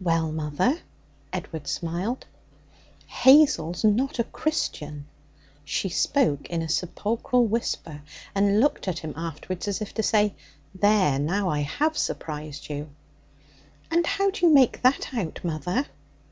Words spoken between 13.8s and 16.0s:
'And how do you make that out, mother?'